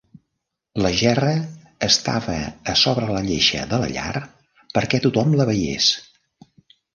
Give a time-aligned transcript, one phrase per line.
[0.83, 1.33] La gerra
[1.87, 2.37] estava
[2.73, 4.23] a sobre de lleixa de la llar,
[4.79, 5.93] perquè tothom la veiés.